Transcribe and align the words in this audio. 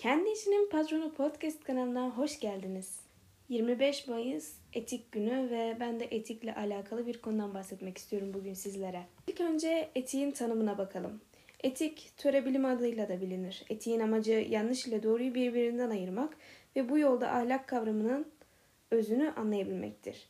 Kendi 0.00 0.30
işinin 0.30 0.68
patronu 0.68 1.14
podcast 1.14 1.64
kanalına 1.64 2.10
hoş 2.10 2.40
geldiniz. 2.40 3.00
25 3.48 4.08
Mayıs 4.08 4.52
Etik 4.72 5.12
Günü 5.12 5.50
ve 5.50 5.76
ben 5.80 6.00
de 6.00 6.04
etikle 6.10 6.54
alakalı 6.54 7.06
bir 7.06 7.20
konudan 7.20 7.54
bahsetmek 7.54 7.98
istiyorum 7.98 8.34
bugün 8.34 8.54
sizlere. 8.54 9.02
İlk 9.26 9.40
önce 9.40 9.90
etiğin 9.94 10.30
tanımına 10.30 10.78
bakalım. 10.78 11.20
Etik, 11.62 12.12
töre 12.16 12.44
bilim 12.44 12.64
adıyla 12.64 13.08
da 13.08 13.20
bilinir. 13.20 13.64
Etiğin 13.70 14.00
amacı 14.00 14.46
yanlış 14.50 14.86
ile 14.86 15.02
doğruyu 15.02 15.34
birbirinden 15.34 15.90
ayırmak 15.90 16.36
ve 16.76 16.88
bu 16.88 16.98
yolda 16.98 17.32
ahlak 17.32 17.68
kavramının 17.68 18.26
özünü 18.90 19.32
anlayabilmektir. 19.36 20.28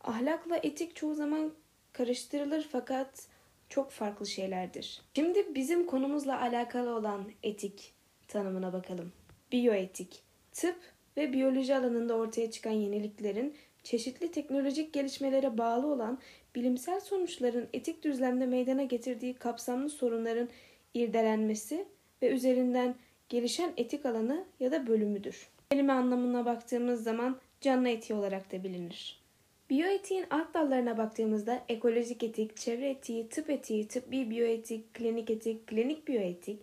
Ahlakla 0.00 0.56
etik 0.56 0.96
çoğu 0.96 1.14
zaman 1.14 1.52
karıştırılır 1.92 2.68
fakat 2.72 3.28
çok 3.68 3.90
farklı 3.90 4.26
şeylerdir. 4.26 5.02
Şimdi 5.16 5.54
bizim 5.54 5.86
konumuzla 5.86 6.40
alakalı 6.40 6.96
olan 6.96 7.24
etik 7.42 7.93
tanımına 8.28 8.72
bakalım. 8.72 9.12
Biyoetik, 9.52 10.22
tıp 10.52 10.76
ve 11.16 11.32
biyoloji 11.32 11.76
alanında 11.76 12.14
ortaya 12.14 12.50
çıkan 12.50 12.70
yeniliklerin 12.70 13.54
çeşitli 13.82 14.30
teknolojik 14.30 14.92
gelişmelere 14.92 15.58
bağlı 15.58 15.86
olan 15.86 16.18
bilimsel 16.54 17.00
sonuçların 17.00 17.68
etik 17.72 18.04
düzlemde 18.04 18.46
meydana 18.46 18.82
getirdiği 18.82 19.34
kapsamlı 19.34 19.90
sorunların 19.90 20.48
irdelenmesi 20.94 21.86
ve 22.22 22.28
üzerinden 22.28 22.94
gelişen 23.28 23.72
etik 23.76 24.06
alanı 24.06 24.44
ya 24.60 24.72
da 24.72 24.86
bölümüdür. 24.86 25.48
Kelime 25.70 25.92
anlamına 25.92 26.44
baktığımız 26.44 27.02
zaman 27.02 27.38
canlı 27.60 27.88
etiği 27.88 28.18
olarak 28.18 28.52
da 28.52 28.64
bilinir. 28.64 29.24
Biyoetiğin 29.70 30.26
alt 30.30 30.54
dallarına 30.54 30.98
baktığımızda 30.98 31.64
ekolojik 31.68 32.22
etik, 32.22 32.56
çevre 32.56 32.90
etiği, 32.90 33.28
tıp 33.28 33.50
etiği, 33.50 33.88
tıbbi 33.88 34.30
biyoetik, 34.30 34.94
klinik 34.94 35.30
etik, 35.30 35.66
klinik 35.66 36.08
biyoetik 36.08 36.60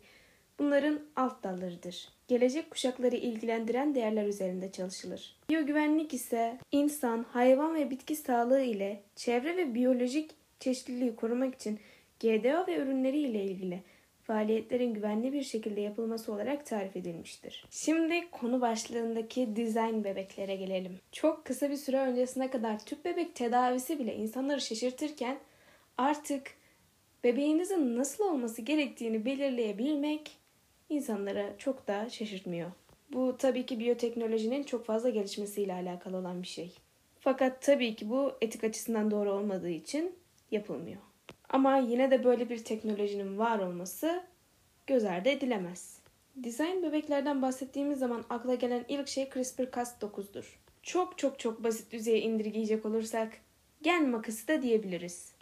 bunların 0.62 1.00
alt 1.16 1.44
dallarıdır. 1.44 2.10
Gelecek 2.28 2.72
kuşakları 2.72 3.16
ilgilendiren 3.16 3.96
değerler 3.96 4.26
üzerinde 4.26 4.72
çalışılır. 4.72 5.36
Biyogüvenlik 5.50 6.14
ise 6.14 6.58
insan, 6.72 7.26
hayvan 7.32 7.76
ve 7.76 7.90
bitki 7.90 8.16
sağlığı 8.16 8.62
ile 8.62 9.04
çevre 9.16 9.58
ve 9.58 9.76
biyolojik 9.76 10.32
çeşitliliği 10.60 11.16
korumak 11.16 11.56
için 11.56 11.80
GDO 12.20 12.68
ve 12.68 12.78
ürünleri 12.78 13.18
ile 13.18 13.44
ilgili 13.44 13.84
faaliyetlerin 14.24 14.94
güvenli 14.94 15.34
bir 15.34 15.44
şekilde 15.44 15.82
yapılması 15.82 16.34
olarak 16.34 16.66
tarif 16.66 16.96
edilmiştir. 16.96 17.66
Şimdi 17.72 18.32
konu 18.32 18.62
başlığındaki 18.62 19.56
dizayn 19.56 20.04
bebeklere 20.04 20.56
gelelim. 20.56 21.00
Çok 21.12 21.46
kısa 21.46 21.70
bir 21.70 21.78
süre 21.78 21.98
öncesine 21.98 22.50
kadar 22.52 22.80
tüp 22.86 23.06
bebek 23.06 23.36
tedavisi 23.36 24.00
bile 24.00 24.16
insanları 24.16 24.62
şaşırtırken 24.62 25.38
artık 25.98 26.44
bebeğinizin 27.24 27.98
nasıl 27.98 28.24
olması 28.24 28.62
gerektiğini 28.62 29.26
belirleyebilmek 29.26 30.41
insanlara 30.92 31.58
çok 31.58 31.88
da 31.88 32.10
şaşırtmıyor. 32.10 32.72
Bu 33.14 33.36
tabii 33.38 33.66
ki 33.66 33.80
biyoteknolojinin 33.80 34.64
çok 34.64 34.86
fazla 34.86 35.10
gelişmesiyle 35.10 35.74
alakalı 35.74 36.18
olan 36.18 36.42
bir 36.42 36.48
şey. 36.48 36.76
Fakat 37.20 37.62
tabii 37.62 37.96
ki 37.96 38.10
bu 38.10 38.32
etik 38.42 38.64
açısından 38.64 39.12
doğru 39.12 39.32
olmadığı 39.32 39.70
için 39.70 40.16
yapılmıyor. 40.52 41.02
Ama 41.50 41.78
yine 41.78 42.12
de 42.12 42.24
böyle 42.24 42.50
bir 42.50 42.64
teknolojinin 42.64 43.38
var 43.38 43.60
olması 43.60 44.24
göz 44.88 45.06
ardı 45.06 45.30
edilemez. 45.30 46.00
Dizayn 46.44 46.84
bebeklerden 46.84 47.42
bahsettiğimiz 47.42 48.00
zaman 48.00 48.26
akla 48.30 48.56
gelen 48.56 48.86
ilk 48.88 49.08
şey 49.08 49.24
CRISPR-Cas9'dur. 49.24 50.46
Çok 50.84 51.18
çok 51.18 51.40
çok 51.40 51.64
basit 51.64 51.92
düzeye 51.92 52.20
indirgeyecek 52.20 52.86
olursak 52.86 53.38
gen 53.82 54.10
makası 54.10 54.48
da 54.48 54.62
diyebiliriz. 54.62 55.34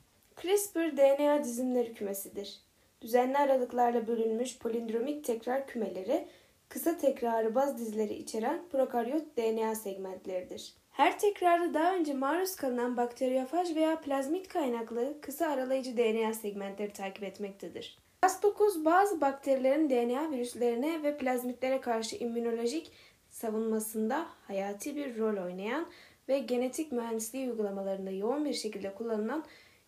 CRISPR 0.41 0.97
DNA 0.97 1.43
dizimleri 1.43 1.93
kümesidir. 1.93 2.59
Düzenli 3.01 3.37
aralıklarla 3.37 4.07
bölünmüş 4.07 4.57
polindromik 4.57 5.23
tekrar 5.23 5.67
kümeleri, 5.67 6.27
kısa 6.69 6.97
tekrarı 6.97 7.55
baz 7.55 7.77
dizileri 7.77 8.13
içeren 8.13 8.61
prokaryot 8.71 9.37
DNA 9.37 9.75
segmentleridir. 9.75 10.73
Her 10.91 11.19
tekrarı 11.19 11.73
daha 11.73 11.95
önce 11.95 12.13
maruz 12.13 12.55
kalınan 12.55 12.97
bakteriyofaj 12.97 13.75
veya 13.75 14.01
plazmit 14.01 14.47
kaynaklı 14.47 15.21
kısa 15.21 15.47
aralayıcı 15.47 15.97
DNA 15.97 16.33
segmentleri 16.33 16.93
takip 16.93 17.23
etmektedir. 17.23 17.97
Cas9 18.23 18.85
bazı 18.85 19.21
bakterilerin 19.21 19.89
DNA 19.89 20.31
virüslerine 20.31 21.03
ve 21.03 21.17
plazmitlere 21.17 21.81
karşı 21.81 22.15
immünolojik 22.15 22.91
savunmasında 23.29 24.25
hayati 24.47 24.95
bir 24.95 25.17
rol 25.17 25.45
oynayan 25.45 25.85
ve 26.27 26.39
genetik 26.39 26.91
mühendisliği 26.91 27.49
uygulamalarında 27.49 28.11
yoğun 28.11 28.45
bir 28.45 28.53
şekilde 28.53 28.93
kullanılan 28.93 29.45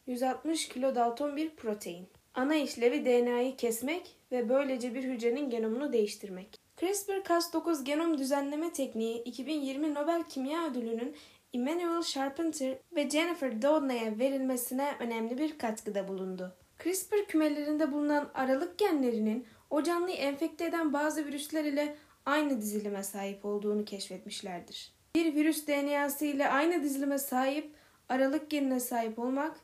160 0.07 0.67
kilo 0.67 0.95
Dalton 0.95 1.35
bir 1.37 1.55
protein. 1.55 2.07
Ana 2.33 2.55
işlevi 2.55 3.05
DNA'yı 3.05 3.55
kesmek 3.55 4.15
ve 4.31 4.49
böylece 4.49 4.93
bir 4.93 5.03
hücrenin 5.03 5.49
genomunu 5.49 5.93
değiştirmek. 5.93 6.59
CRISPR-Cas9 6.77 7.83
genom 7.83 8.17
düzenleme 8.17 8.73
tekniği 8.73 9.23
2020 9.23 9.93
Nobel 9.93 10.23
Kimya 10.23 10.67
Ödülü'nün 10.67 11.15
Emmanuel 11.53 12.03
Charpenter 12.03 12.77
ve 12.95 13.09
Jennifer 13.09 13.61
Doudna'ya 13.61 14.19
verilmesine 14.19 14.95
önemli 14.99 15.37
bir 15.37 15.57
katkıda 15.57 16.07
bulundu. 16.07 16.55
CRISPR 16.83 17.25
kümelerinde 17.27 17.91
bulunan 17.91 18.31
aralık 18.33 18.77
genlerinin 18.77 19.47
o 19.69 19.83
canlıyı 19.83 20.17
enfekte 20.17 20.65
eden 20.65 20.93
bazı 20.93 21.25
virüsler 21.25 21.65
ile 21.65 21.95
aynı 22.25 22.61
dizilime 22.61 23.03
sahip 23.03 23.45
olduğunu 23.45 23.85
keşfetmişlerdir. 23.85 24.93
Bir 25.15 25.35
virüs 25.35 25.67
DNA'sı 25.67 26.25
ile 26.25 26.49
aynı 26.49 26.83
dizilime 26.83 27.17
sahip 27.17 27.75
aralık 28.09 28.49
genine 28.49 28.79
sahip 28.79 29.19
olmak 29.19 29.57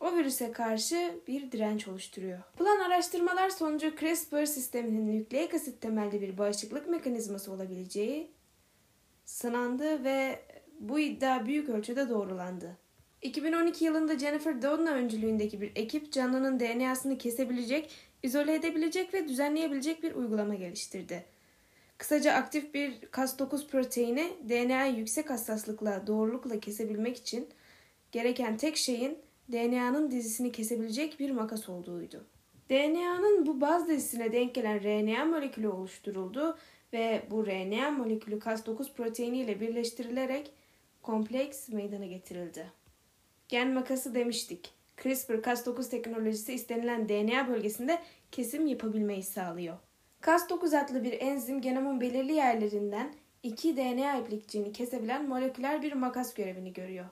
o 0.00 0.16
virüse 0.16 0.52
karşı 0.52 1.20
bir 1.28 1.52
direnç 1.52 1.88
oluşturuyor. 1.88 2.38
Yapılan 2.38 2.80
araştırmalar 2.80 3.50
sonucu 3.50 3.96
CRISPR 3.96 4.44
sisteminin 4.44 5.20
nükleik 5.20 5.54
asit 5.54 5.80
temelli 5.80 6.20
bir 6.20 6.38
bağışıklık 6.38 6.88
mekanizması 6.88 7.52
olabileceği 7.52 8.30
sınandı 9.24 10.04
ve 10.04 10.42
bu 10.80 11.00
iddia 11.00 11.46
büyük 11.46 11.68
ölçüde 11.68 12.08
doğrulandı. 12.08 12.76
2012 13.22 13.84
yılında 13.84 14.18
Jennifer 14.18 14.62
Doudna 14.62 14.90
öncülüğündeki 14.90 15.60
bir 15.60 15.72
ekip 15.76 16.12
canlının 16.12 16.60
DNA'sını 16.60 17.18
kesebilecek, 17.18 17.90
izole 18.22 18.54
edebilecek 18.54 19.14
ve 19.14 19.28
düzenleyebilecek 19.28 20.02
bir 20.02 20.14
uygulama 20.14 20.54
geliştirdi. 20.54 21.24
Kısaca 21.98 22.32
aktif 22.32 22.74
bir 22.74 22.92
Cas9 23.00 23.66
proteini 23.66 24.32
DNA'yı 24.48 24.94
yüksek 24.94 25.30
hassaslıkla 25.30 26.06
doğrulukla 26.06 26.60
kesebilmek 26.60 27.16
için 27.16 27.48
gereken 28.12 28.56
tek 28.56 28.76
şeyin 28.76 29.18
DNA'nın 29.52 30.10
dizisini 30.10 30.52
kesebilecek 30.52 31.20
bir 31.20 31.30
makas 31.30 31.68
olduğuydu. 31.68 32.24
DNA'nın 32.70 33.46
bu 33.46 33.60
baz 33.60 33.88
dizisine 33.88 34.32
denk 34.32 34.54
gelen 34.54 34.82
RNA 34.82 35.24
molekülü 35.24 35.68
oluşturuldu 35.68 36.58
ve 36.92 37.22
bu 37.30 37.46
RNA 37.46 37.90
molekülü 37.90 38.38
Cas9 38.38 38.92
proteini 38.92 39.38
ile 39.38 39.60
birleştirilerek 39.60 40.52
kompleks 41.02 41.68
meydana 41.68 42.06
getirildi. 42.06 42.72
Gen 43.48 43.70
makası 43.70 44.14
demiştik. 44.14 44.72
CRISPR-Cas9 44.96 45.90
teknolojisi 45.90 46.52
istenilen 46.52 47.08
DNA 47.08 47.48
bölgesinde 47.48 47.98
kesim 48.32 48.66
yapabilmeyi 48.66 49.22
sağlıyor. 49.22 49.76
Cas9 50.22 50.84
adlı 50.84 51.04
bir 51.04 51.20
enzim 51.20 51.60
genomun 51.60 52.00
belirli 52.00 52.32
yerlerinden 52.32 53.14
iki 53.42 53.76
DNA 53.76 54.16
iplikçiğini 54.16 54.72
kesebilen 54.72 55.28
moleküler 55.28 55.82
bir 55.82 55.92
makas 55.92 56.34
görevini 56.34 56.72
görüyor. 56.72 57.06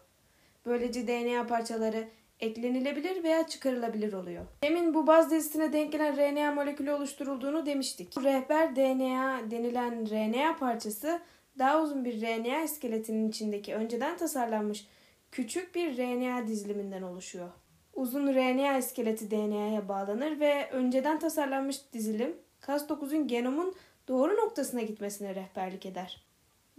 Böylece 0.67 1.07
DNA 1.07 1.47
parçaları 1.47 2.09
eklenilebilir 2.41 3.25
veya 3.25 3.47
çıkarılabilir 3.47 4.13
oluyor. 4.13 4.45
Demin 4.63 4.95
bu 4.95 5.07
baz 5.07 5.31
dizisine 5.31 5.73
denk 5.73 5.93
gelen 5.93 6.17
RNA 6.17 6.53
molekülü 6.53 6.93
oluşturulduğunu 6.93 7.67
demiştik. 7.67 8.17
Bu 8.17 8.25
rehber 8.25 8.77
DNA 8.77 9.51
denilen 9.51 10.11
RNA 10.11 10.57
parçası 10.57 11.21
daha 11.59 11.83
uzun 11.83 12.05
bir 12.05 12.21
RNA 12.21 12.63
iskeletinin 12.63 13.29
içindeki 13.29 13.75
önceden 13.75 14.17
tasarlanmış 14.17 14.87
küçük 15.33 15.75
bir 15.75 15.97
RNA 15.99 16.47
diziliminden 16.47 17.03
oluşuyor. 17.03 17.49
Uzun 17.95 18.35
RNA 18.35 18.79
iskeleti 18.79 19.31
DNA'ya 19.31 19.89
bağlanır 19.89 20.41
ve 20.41 20.71
önceden 20.71 21.19
tasarlanmış 21.19 21.93
dizilim 21.93 22.37
Cas9'un 22.63 23.29
genomun 23.29 23.75
doğru 24.09 24.37
noktasına 24.37 24.83
gitmesine 24.83 25.35
rehberlik 25.35 25.87
eder. 25.87 26.25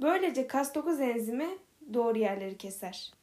Böylece 0.01 0.41
Cas9 0.41 1.03
enzimi 1.03 1.47
doğru 1.93 2.19
yerleri 2.19 2.57
keser. 2.57 3.18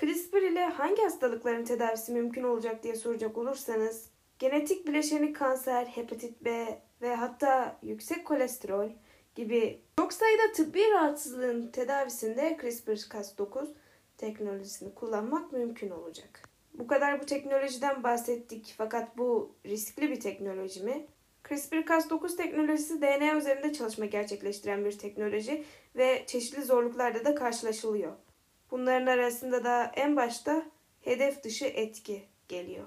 CRISPR 0.00 0.42
ile 0.42 0.64
hangi 0.64 1.02
hastalıkların 1.02 1.64
tedavisi 1.64 2.12
mümkün 2.12 2.42
olacak 2.42 2.82
diye 2.82 2.96
soracak 2.96 3.38
olursanız, 3.38 4.10
genetik 4.38 4.86
bileşeni 4.86 5.32
kanser, 5.32 5.86
hepatit 5.86 6.44
B 6.44 6.78
ve 7.02 7.14
hatta 7.14 7.78
yüksek 7.82 8.24
kolesterol 8.24 8.90
gibi 9.34 9.80
çok 9.98 10.12
sayıda 10.12 10.52
tıbbi 10.52 10.90
rahatsızlığın 10.90 11.70
tedavisinde 11.70 12.58
CRISPR-Cas9 12.62 13.66
teknolojisini 14.16 14.94
kullanmak 14.94 15.52
mümkün 15.52 15.90
olacak. 15.90 16.48
Bu 16.74 16.86
kadar 16.86 17.22
bu 17.22 17.26
teknolojiden 17.26 18.02
bahsettik 18.02 18.74
fakat 18.76 19.18
bu 19.18 19.54
riskli 19.66 20.10
bir 20.10 20.20
teknoloji 20.20 20.82
mi? 20.82 21.06
CRISPR-Cas9 21.44 22.36
teknolojisi 22.36 23.02
DNA 23.02 23.36
üzerinde 23.36 23.72
çalışma 23.72 24.06
gerçekleştiren 24.06 24.84
bir 24.84 24.98
teknoloji 24.98 25.64
ve 25.96 26.24
çeşitli 26.26 26.62
zorluklarda 26.62 27.24
da 27.24 27.34
karşılaşılıyor. 27.34 28.12
Bunların 28.70 29.06
arasında 29.06 29.64
da 29.64 29.92
en 29.96 30.16
başta 30.16 30.62
hedef 31.00 31.44
dışı 31.44 31.64
etki 31.64 32.24
geliyor. 32.48 32.86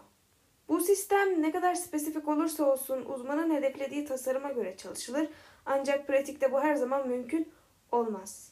Bu 0.67 0.81
sistem 0.81 1.41
ne 1.41 1.51
kadar 1.51 1.75
spesifik 1.75 2.27
olursa 2.27 2.65
olsun 2.65 3.05
uzmanın 3.05 3.55
hedeflediği 3.55 4.05
tasarıma 4.05 4.51
göre 4.51 4.77
çalışılır 4.77 5.29
ancak 5.65 6.07
pratikte 6.07 6.51
bu 6.51 6.61
her 6.61 6.75
zaman 6.75 7.07
mümkün 7.07 7.51
olmaz. 7.91 8.51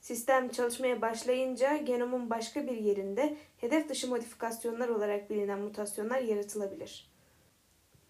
Sistem 0.00 0.48
çalışmaya 0.48 1.02
başlayınca 1.02 1.76
genomun 1.76 2.30
başka 2.30 2.66
bir 2.66 2.76
yerinde 2.76 3.36
hedef 3.56 3.88
dışı 3.88 4.08
modifikasyonlar 4.08 4.88
olarak 4.88 5.30
bilinen 5.30 5.58
mutasyonlar 5.58 6.18
yaratılabilir. 6.20 7.10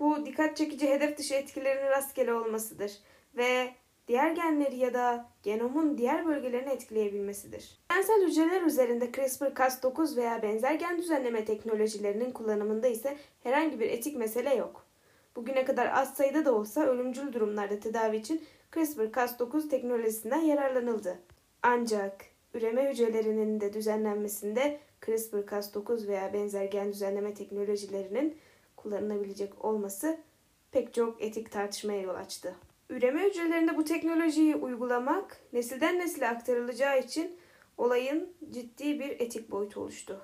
Bu 0.01 0.27
dikkat 0.27 0.57
çekici 0.57 0.89
hedef 0.89 1.19
dışı 1.19 1.35
etkilerinin 1.35 1.91
rastgele 1.91 2.35
olmasıdır 2.35 2.93
ve 3.37 3.75
diğer 4.09 4.31
genleri 4.31 4.77
ya 4.77 4.95
da 4.95 5.29
genomun 5.43 5.99
diğer 5.99 6.27
bölgelerini 6.27 6.71
etkileyebilmesidir. 6.71 7.79
Gensel 7.91 8.27
hücreler 8.27 8.63
üzerinde 8.63 9.05
CRISPR-Cas9 9.05 10.17
veya 10.17 10.43
benzer 10.43 10.75
gen 10.75 10.99
düzenleme 10.99 11.45
teknolojilerinin 11.45 12.33
kullanımında 12.33 12.89
ise 12.89 13.17
herhangi 13.43 13.81
bir 13.81 13.91
etik 13.91 14.17
mesele 14.17 14.55
yok. 14.55 14.87
Bugüne 15.37 15.65
kadar 15.65 15.87
az 15.87 16.15
sayıda 16.15 16.45
da 16.45 16.55
olsa 16.55 16.87
ölümcül 16.87 17.33
durumlarda 17.33 17.81
tedavi 17.81 18.17
için 18.17 18.45
CRISPR-Cas9 18.73 19.69
teknolojisinden 19.69 20.41
yararlanıldı. 20.41 21.19
Ancak 21.63 22.25
üreme 22.55 22.91
hücrelerinin 22.91 23.61
de 23.61 23.73
düzenlenmesinde 23.73 24.81
CRISPR-Cas9 25.03 26.09
veya 26.09 26.33
benzer 26.33 26.65
gen 26.65 26.93
düzenleme 26.93 27.35
teknolojilerinin 27.35 28.39
kullanılabilecek 28.77 29.65
olması 29.65 30.19
pek 30.73 30.95
çok 30.95 31.23
etik 31.23 31.53
tartışmaya 31.53 32.01
yol 32.01 32.15
açtı. 32.15 32.55
Üreme 32.91 33.29
hücrelerinde 33.29 33.77
bu 33.77 33.85
teknolojiyi 33.85 34.57
uygulamak 34.57 35.41
nesilden 35.53 35.99
nesile 35.99 36.29
aktarılacağı 36.29 37.01
için 37.01 37.39
olayın 37.77 38.35
ciddi 38.51 39.01
bir 39.01 39.11
etik 39.11 39.51
boyutu 39.51 39.81
oluştu. 39.81 40.21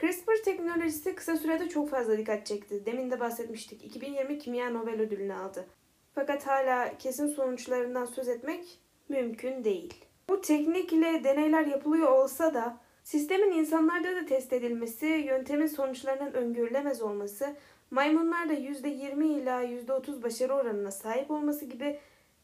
CRISPR 0.00 0.42
teknolojisi 0.44 1.14
kısa 1.14 1.36
sürede 1.36 1.68
çok 1.68 1.90
fazla 1.90 2.18
dikkat 2.18 2.46
çekti. 2.46 2.86
Demin 2.86 3.10
de 3.10 3.20
bahsetmiştik. 3.20 3.84
2020 3.84 4.38
Kimya 4.38 4.70
Nobel 4.70 5.00
ödülünü 5.00 5.34
aldı. 5.34 5.66
Fakat 6.14 6.46
hala 6.46 6.98
kesin 6.98 7.26
sonuçlarından 7.26 8.04
söz 8.04 8.28
etmek 8.28 8.78
mümkün 9.08 9.64
değil. 9.64 9.94
Bu 10.28 10.40
teknikle 10.40 11.24
deneyler 11.24 11.66
yapılıyor 11.66 12.08
olsa 12.08 12.54
da 12.54 12.80
sistemin 13.04 13.52
insanlarda 13.52 14.16
da 14.16 14.26
test 14.26 14.52
edilmesi, 14.52 15.06
yöntemin 15.06 15.66
sonuçlarının 15.66 16.32
öngörülemez 16.32 17.02
olması, 17.02 17.56
maymunlarda 17.90 18.54
%20 18.54 19.24
ila 19.24 19.62
%30 19.64 20.22
başarı 20.22 20.54
oranına 20.54 20.90
sahip 20.90 21.30
olması 21.30 21.64
gibi 21.64 21.98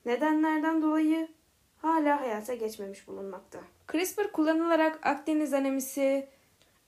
nedenlerden 0.07 0.83
dolayı 0.83 1.29
hala 1.77 2.21
hayata 2.21 2.55
geçmemiş 2.55 3.09
bulunmakta. 3.09 3.59
CRISPR 3.93 4.33
kullanılarak 4.33 5.07
Akdeniz 5.07 5.53
anemisi, 5.53 6.29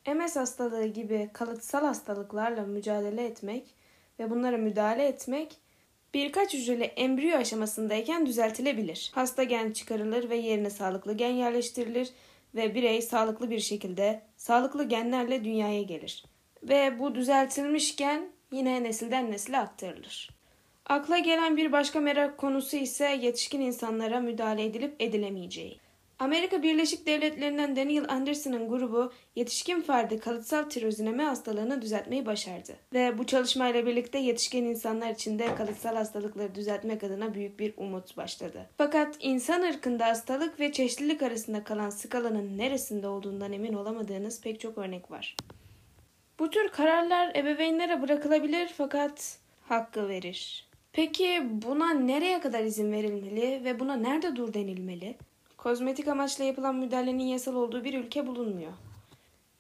MS 0.07 0.37
hastalığı 0.37 0.87
gibi 0.87 1.31
kalıtsal 1.33 1.85
hastalıklarla 1.85 2.63
mücadele 2.63 3.27
etmek 3.27 3.75
ve 4.19 4.31
bunlara 4.31 4.57
müdahale 4.57 5.07
etmek 5.07 5.59
birkaç 6.15 6.55
hücreli 6.55 6.85
embriyo 6.85 7.39
aşamasındayken 7.39 8.27
düzeltilebilir. 8.27 9.11
Hasta 9.15 9.43
gen 9.43 9.73
çıkarılır 9.73 10.31
ve 10.31 10.37
yerine 10.37 10.71
sağlıklı 10.71 11.13
gen 11.13 11.31
yerleştirilir 11.31 12.13
ve 12.55 12.75
birey 12.75 13.03
sağlıklı 13.03 13.51
bir 13.51 13.61
şekilde 13.61 14.23
sağlıklı 14.37 14.85
genlerle 14.85 15.45
dünyaya 15.45 15.83
gelir. 15.83 16.25
Ve 16.63 16.99
bu 16.99 17.15
düzeltilmiş 17.15 17.97
gen 17.97 18.33
yine 18.53 18.83
nesilden 18.83 19.31
nesile 19.31 19.59
aktarılır. 19.59 20.31
Akla 20.87 21.19
gelen 21.19 21.57
bir 21.57 21.73
başka 21.73 22.01
merak 22.01 22.39
konusu 22.39 22.77
ise 22.77 23.19
yetişkin 23.23 23.61
insanlara 23.61 24.21
müdahale 24.21 24.65
edilip 24.65 24.95
edilemeyeceği. 24.99 25.79
Amerika 26.23 26.63
Birleşik 26.63 27.07
Devletleri'nden 27.07 27.77
Daniel 27.77 28.09
Anderson'ın 28.09 28.69
grubu 28.69 29.13
yetişkin 29.37 29.81
ferdi 29.81 30.19
kalıtsal 30.19 30.63
tirozinemi 30.63 31.23
hastalığını 31.23 31.83
düzeltmeyi 31.83 32.27
başardı. 32.27 32.73
Ve 32.93 33.19
bu 33.19 33.27
çalışmayla 33.27 33.87
birlikte 33.87 34.19
yetişkin 34.19 34.65
insanlar 34.65 35.11
için 35.11 35.39
de 35.39 35.55
kalıtsal 35.55 35.97
hastalıkları 35.97 36.55
düzeltmek 36.55 37.05
adına 37.05 37.35
büyük 37.35 37.59
bir 37.59 37.75
umut 37.77 38.17
başladı. 38.17 38.67
Fakat 38.79 39.17
insan 39.21 39.63
ırkında 39.63 40.07
hastalık 40.07 40.61
ve 40.61 40.73
çeşitlilik 40.73 41.23
arasında 41.23 41.65
kalan 41.65 41.91
skalanın 41.91 42.59
neresinde 42.59 43.09
olduğundan 43.09 43.53
emin 43.53 43.73
olamadığınız 43.73 44.41
pek 44.41 44.61
çok 44.61 44.79
örnek 44.79 45.11
var. 45.11 45.37
Bu 46.43 46.51
tür 46.51 46.69
kararlar 46.69 47.35
ebeveynlere 47.37 48.03
bırakılabilir 48.03 48.69
fakat 48.77 49.39
hakkı 49.69 50.09
verir. 50.09 50.69
Peki 50.93 51.43
buna 51.45 51.91
nereye 51.91 52.41
kadar 52.41 52.65
izin 52.65 52.93
verilmeli 52.93 53.65
ve 53.65 53.81
buna 53.81 53.97
nerede 53.97 54.37
dur 54.37 54.55
denilmeli? 54.55 55.17
Kozmetik 55.57 56.09
amaçla 56.09 56.45
yapılan 56.45 56.75
müdahalenin 56.75 57.25
yasal 57.25 57.55
olduğu 57.55 57.85
bir 57.85 57.95
ülke 57.95 58.27
bulunmuyor. 58.27 58.73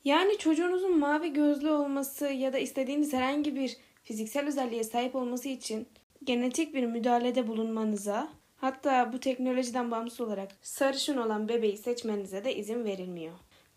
Yani 0.04 0.38
çocuğunuzun 0.38 0.98
mavi 0.98 1.32
gözlü 1.32 1.70
olması 1.70 2.26
ya 2.26 2.52
da 2.52 2.58
istediğiniz 2.58 3.12
herhangi 3.12 3.56
bir 3.56 3.76
fiziksel 4.02 4.46
özelliğe 4.46 4.84
sahip 4.84 5.14
olması 5.14 5.48
için 5.48 5.86
genetik 6.24 6.74
bir 6.74 6.86
müdahalede 6.86 7.48
bulunmanıza, 7.48 8.28
hatta 8.56 9.12
bu 9.12 9.20
teknolojiden 9.20 9.90
bağımsız 9.90 10.20
olarak 10.20 10.50
sarışın 10.62 11.16
olan 11.16 11.48
bebeği 11.48 11.76
seçmenize 11.76 12.44
de 12.44 12.56
izin 12.56 12.84
verilmiyor. 12.84 13.34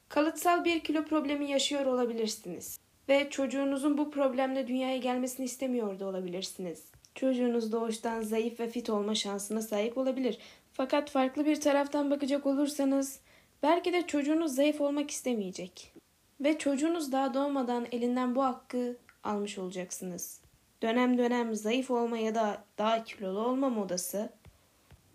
Kalıtsal 0.10 0.66
bir 0.66 0.80
kilo 0.80 1.06
problemi 1.06 1.52
yaşıyor 1.52 1.86
olabilirsiniz 1.86 2.86
ve 3.10 3.30
çocuğunuzun 3.30 3.98
bu 3.98 4.12
problemle 4.12 4.68
dünyaya 4.68 4.98
gelmesini 4.98 5.46
istemiyor 5.46 6.00
da 6.00 6.06
olabilirsiniz. 6.06 6.84
Çocuğunuz 7.16 7.72
doğuştan 7.72 8.22
zayıf 8.22 8.60
ve 8.60 8.70
fit 8.70 8.90
olma 8.90 9.16
şansına 9.16 9.62
sahip 9.62 9.98
olabilir 9.98 10.38
fakat 10.74 11.10
farklı 11.10 11.46
bir 11.46 11.62
taraftan 11.62 12.12
bakacak 12.12 12.46
olursanız 12.46 13.20
belki 13.64 13.94
de 13.94 14.08
çocuğunuz 14.08 14.56
zayıf 14.56 14.82
olmak 14.82 15.12
istemeyecek. 15.12 15.94
Ve 16.42 16.58
çocuğunuz 16.58 17.12
daha 17.12 17.34
doğmadan 17.34 17.88
elinden 17.92 18.36
bu 18.36 18.44
hakkı 18.44 18.98
almış 19.24 19.58
olacaksınız. 19.58 20.42
Dönem 20.82 21.18
dönem 21.18 21.56
zayıf 21.56 21.92
olma 21.92 22.18
ya 22.18 22.36
da 22.36 22.64
daha 22.78 23.04
kilolu 23.04 23.40
olma 23.40 23.70
modası 23.70 24.30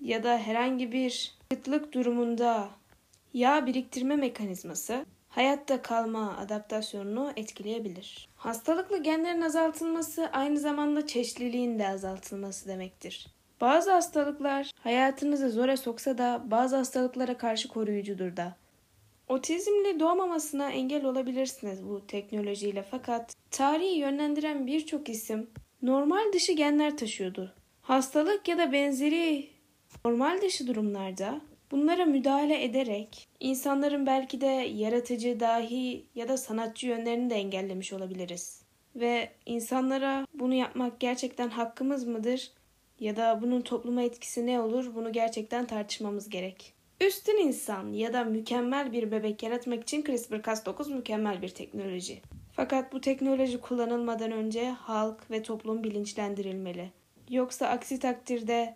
ya 0.01 0.23
da 0.23 0.39
herhangi 0.39 0.93
bir 0.93 1.35
kıtlık 1.51 1.93
durumunda 1.93 2.69
yağ 3.35 3.67
biriktirme 3.67 4.17
mekanizması 4.17 5.07
hayatta 5.31 5.83
kalma 5.83 6.37
adaptasyonunu 6.37 7.33
etkileyebilir. 7.37 8.29
Hastalıklı 8.37 9.03
genlerin 9.03 9.41
azaltılması 9.41 10.31
aynı 10.33 10.59
zamanda 10.59 11.07
çeşitliliğin 11.07 11.79
de 11.79 11.89
azaltılması 11.89 12.69
demektir. 12.69 13.27
Bazı 13.61 13.93
hastalıklar 13.93 14.71
hayatınızı 14.83 15.51
zora 15.51 15.77
soksa 15.77 16.19
da 16.19 16.43
bazı 16.47 16.77
hastalıklara 16.77 17.39
karşı 17.39 17.69
koruyucudur 17.69 18.37
da. 18.37 18.57
Otizmle 19.29 20.01
doğmamasına 20.01 20.71
engel 20.71 21.05
olabilirsiniz 21.05 21.89
bu 21.89 22.07
teknolojiyle 22.07 22.83
fakat 22.91 23.37
tarihi 23.51 23.99
yönlendiren 23.99 24.67
birçok 24.67 25.09
isim 25.09 25.51
normal 25.83 26.33
dışı 26.33 26.53
genler 26.53 26.97
taşıyordu. 26.97 27.55
Hastalık 27.83 28.49
ya 28.49 28.59
da 28.59 28.73
benzeri 28.73 29.49
normal 30.05 30.43
dışı 30.43 30.67
durumlarda 30.67 31.41
bunlara 31.71 32.05
müdahale 32.05 32.65
ederek 32.65 33.29
insanların 33.41 34.07
belki 34.07 34.41
de 34.41 34.47
yaratıcı, 34.75 35.41
dahi 35.41 36.07
ya 36.15 36.29
da 36.29 36.37
sanatçı 36.37 36.87
yönlerini 36.87 37.31
de 37.31 37.35
engellemiş 37.35 37.93
olabiliriz. 37.93 38.63
Ve 38.97 39.31
insanlara 39.47 40.27
bunu 40.35 40.55
yapmak 40.55 41.01
gerçekten 41.01 41.49
hakkımız 41.49 42.05
mıdır 42.05 42.51
ya 43.01 43.17
da 43.17 43.39
bunun 43.43 43.61
topluma 43.61 44.03
etkisi 44.03 44.47
ne 44.47 44.61
olur 44.61 44.95
bunu 44.95 45.13
gerçekten 45.13 45.67
tartışmamız 45.67 46.29
gerek. 46.29 46.75
Üstün 47.01 47.39
insan 47.47 47.93
ya 47.93 48.13
da 48.13 48.25
mükemmel 48.25 48.93
bir 48.93 49.11
bebek 49.11 49.43
yaratmak 49.43 49.83
için 49.83 50.03
CRISPR-Cas9 50.03 50.95
mükemmel 50.95 51.43
bir 51.43 51.49
teknoloji. 51.49 52.23
Fakat 52.53 52.93
bu 52.93 53.01
teknoloji 53.01 53.61
kullanılmadan 53.61 54.33
önce 54.33 54.71
halk 54.71 55.31
ve 55.31 55.43
toplum 55.43 55.85
bilinçlendirilmeli. 55.85 56.91
Yoksa 57.31 57.67
aksi 57.67 57.99
takdirde 57.99 58.75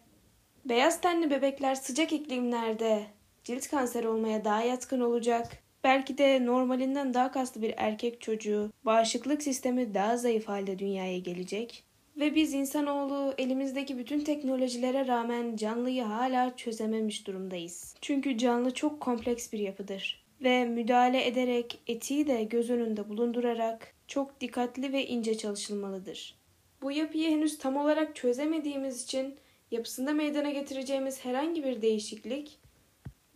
beyaz 0.64 1.00
tenli 1.00 1.30
bebekler 1.30 1.74
sıcak 1.74 2.12
iklimlerde 2.12 3.06
cilt 3.44 3.68
kanseri 3.68 4.08
olmaya 4.08 4.44
daha 4.44 4.62
yatkın 4.62 5.00
olacak. 5.00 5.64
Belki 5.84 6.18
de 6.18 6.46
normalinden 6.46 7.14
daha 7.14 7.32
kaslı 7.32 7.62
bir 7.62 7.74
erkek 7.76 8.20
çocuğu, 8.20 8.70
bağışıklık 8.84 9.42
sistemi 9.42 9.94
daha 9.94 10.16
zayıf 10.16 10.48
halde 10.48 10.78
dünyaya 10.78 11.18
gelecek 11.18 11.84
ve 12.16 12.34
biz 12.34 12.54
insanoğlu 12.54 13.34
elimizdeki 13.38 13.98
bütün 13.98 14.20
teknolojilere 14.20 15.06
rağmen 15.06 15.56
canlıyı 15.56 16.02
hala 16.02 16.56
çözememiş 16.56 17.26
durumdayız. 17.26 17.94
Çünkü 18.00 18.38
canlı 18.38 18.74
çok 18.74 19.00
kompleks 19.00 19.52
bir 19.52 19.58
yapıdır 19.58 20.24
ve 20.40 20.64
müdahale 20.64 21.26
ederek 21.26 21.78
etiği 21.86 22.26
de 22.26 22.44
göz 22.44 22.70
önünde 22.70 23.08
bulundurarak 23.08 23.94
çok 24.08 24.40
dikkatli 24.40 24.92
ve 24.92 25.06
ince 25.06 25.38
çalışılmalıdır. 25.38 26.38
Bu 26.82 26.92
yapıyı 26.92 27.30
henüz 27.30 27.58
tam 27.58 27.76
olarak 27.76 28.16
çözemediğimiz 28.16 29.04
için 29.04 29.36
yapısında 29.74 30.12
meydana 30.12 30.50
getireceğimiz 30.50 31.24
herhangi 31.24 31.64
bir 31.64 31.82
değişiklik 31.82 32.58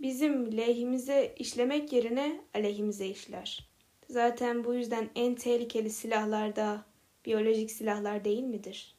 bizim 0.00 0.56
lehimize 0.56 1.34
işlemek 1.36 1.92
yerine 1.92 2.40
aleyhimize 2.54 3.06
işler. 3.06 3.68
Zaten 4.08 4.64
bu 4.64 4.74
yüzden 4.74 5.08
en 5.14 5.34
tehlikeli 5.34 5.90
silahlarda 5.90 6.84
biyolojik 7.24 7.70
silahlar 7.70 8.24
değil 8.24 8.42
midir? 8.42 8.97